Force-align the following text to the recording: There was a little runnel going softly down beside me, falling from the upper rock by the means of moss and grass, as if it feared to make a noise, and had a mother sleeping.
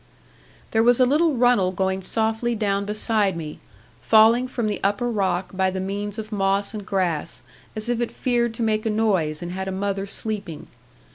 There 0.71 0.81
was 0.81 0.99
a 0.99 1.05
little 1.05 1.35
runnel 1.35 1.71
going 1.71 2.01
softly 2.01 2.55
down 2.55 2.85
beside 2.85 3.37
me, 3.37 3.59
falling 4.01 4.47
from 4.47 4.65
the 4.65 4.79
upper 4.83 5.11
rock 5.11 5.55
by 5.55 5.69
the 5.69 5.79
means 5.79 6.17
of 6.17 6.31
moss 6.31 6.73
and 6.73 6.83
grass, 6.83 7.43
as 7.75 7.87
if 7.87 8.01
it 8.01 8.11
feared 8.11 8.55
to 8.55 8.63
make 8.63 8.87
a 8.87 8.89
noise, 8.89 9.43
and 9.43 9.51
had 9.51 9.67
a 9.67 9.71
mother 9.71 10.07
sleeping. 10.07 10.65